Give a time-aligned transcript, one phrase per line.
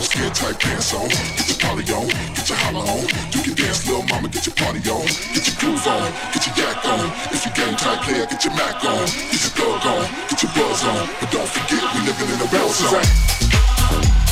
[0.00, 3.04] skin tight pants on, get your poly on, get your holla on.
[3.34, 5.04] You can dance, little mama, get your party on,
[5.34, 7.12] get your groove on, get your yak on.
[7.28, 10.52] If you game tight player, get your Mac on, get your thug on, get your
[10.56, 11.08] buzz on.
[11.20, 14.31] But don't forget, we living in a real zone.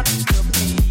[0.00, 0.87] Oh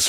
[0.00, 0.06] I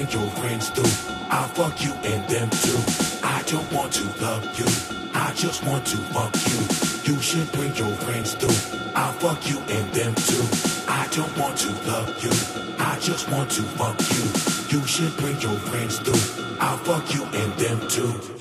[0.00, 0.82] bring your friends do.
[1.30, 2.78] I fuck you and them too.
[3.22, 4.64] I don't want to love you.
[5.14, 7.12] I just want to fuck you.
[7.12, 8.46] You should bring your friends too.
[8.94, 10.44] I fuck you and them too.
[10.88, 12.30] I don't want to love you.
[12.78, 14.78] I just want to fuck you.
[14.78, 16.12] You should bring your friends too.
[16.60, 18.39] I fuck you and them too.